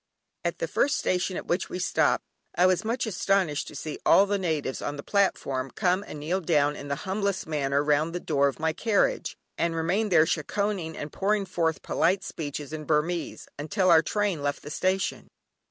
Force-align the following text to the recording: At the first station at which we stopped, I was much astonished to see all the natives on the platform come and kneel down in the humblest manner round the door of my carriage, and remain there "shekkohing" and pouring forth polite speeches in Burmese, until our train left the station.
At 0.43 0.57
the 0.57 0.67
first 0.67 0.97
station 0.97 1.37
at 1.37 1.45
which 1.45 1.69
we 1.69 1.77
stopped, 1.77 2.23
I 2.55 2.65
was 2.65 2.83
much 2.83 3.05
astonished 3.05 3.67
to 3.67 3.75
see 3.75 3.99
all 4.03 4.25
the 4.25 4.39
natives 4.39 4.81
on 4.81 4.95
the 4.95 5.03
platform 5.03 5.69
come 5.69 6.03
and 6.07 6.19
kneel 6.19 6.41
down 6.41 6.75
in 6.75 6.87
the 6.87 6.95
humblest 7.05 7.45
manner 7.45 7.83
round 7.83 8.11
the 8.15 8.19
door 8.19 8.47
of 8.47 8.59
my 8.59 8.73
carriage, 8.73 9.37
and 9.59 9.75
remain 9.75 10.09
there 10.09 10.25
"shekkohing" 10.25 10.95
and 10.97 11.13
pouring 11.13 11.45
forth 11.45 11.83
polite 11.83 12.23
speeches 12.23 12.73
in 12.73 12.85
Burmese, 12.85 13.47
until 13.59 13.91
our 13.91 14.01
train 14.01 14.41
left 14.41 14.63
the 14.63 14.71
station. 14.71 15.27